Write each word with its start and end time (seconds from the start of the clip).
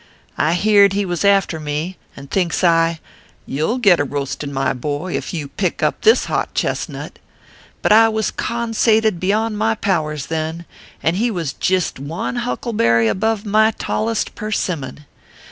"I 0.49 0.53
heerd 0.55 0.93
he 0.93 1.05
was 1.05 1.23
after 1.23 1.59
me, 1.59 1.95
and 2.17 2.31
thinks 2.31 2.63
I 2.63 2.99
you 3.45 3.67
ll 3.67 3.77
get 3.77 3.99
a 3.99 4.03
roastin, 4.03 4.51
my 4.51 4.73
boy, 4.73 5.15
ef 5.15 5.31
you 5.31 5.47
pick 5.47 5.83
up 5.83 6.01
this 6.01 6.25
hot 6.25 6.55
chest 6.55 6.89
nut: 6.89 7.19
but 7.83 7.91
I 7.91 8.09
was 8.09 8.31
consated 8.31 9.19
beyond 9.19 9.59
my 9.59 9.75
powers 9.75 10.25
then, 10.25 10.65
and 11.03 11.17
he 11.17 11.29
was 11.29 11.53
jist 11.53 11.99
one 11.99 12.37
huckleberry 12.37 13.07
above 13.07 13.45
my 13.45 13.69
tallest 13.77 14.33
persimmon. 14.33 15.05